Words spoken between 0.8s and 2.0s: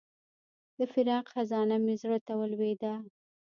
فراق خزانه مې